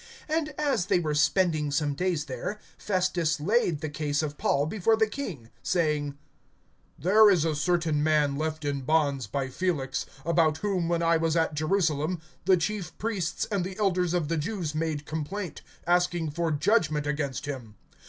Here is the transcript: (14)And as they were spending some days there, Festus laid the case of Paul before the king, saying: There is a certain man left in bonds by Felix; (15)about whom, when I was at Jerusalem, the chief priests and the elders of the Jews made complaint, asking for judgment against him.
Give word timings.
(14)And 0.27 0.51
as 0.57 0.87
they 0.87 0.99
were 0.99 1.13
spending 1.13 1.69
some 1.69 1.93
days 1.93 2.25
there, 2.25 2.59
Festus 2.75 3.39
laid 3.39 3.81
the 3.81 3.87
case 3.89 4.23
of 4.23 4.35
Paul 4.35 4.65
before 4.65 4.95
the 4.97 5.05
king, 5.05 5.51
saying: 5.61 6.17
There 6.97 7.29
is 7.29 7.45
a 7.45 7.53
certain 7.53 8.01
man 8.01 8.35
left 8.35 8.65
in 8.65 8.81
bonds 8.81 9.27
by 9.27 9.49
Felix; 9.49 10.07
(15)about 10.25 10.57
whom, 10.57 10.89
when 10.89 11.03
I 11.03 11.17
was 11.17 11.35
at 11.35 11.53
Jerusalem, 11.53 12.19
the 12.45 12.57
chief 12.57 12.97
priests 12.97 13.45
and 13.51 13.63
the 13.63 13.77
elders 13.77 14.15
of 14.15 14.27
the 14.27 14.37
Jews 14.37 14.73
made 14.73 15.05
complaint, 15.05 15.61
asking 15.85 16.31
for 16.31 16.49
judgment 16.51 17.05
against 17.05 17.45
him. 17.45 17.75